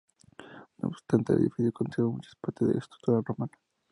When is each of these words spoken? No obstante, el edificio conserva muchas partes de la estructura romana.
No 0.79 0.87
obstante, 0.87 1.31
el 1.31 1.41
edificio 1.41 1.71
conserva 1.71 2.09
muchas 2.09 2.33
partes 2.37 2.67
de 2.67 2.73
la 2.73 2.79
estructura 2.79 3.21
romana. 3.23 3.51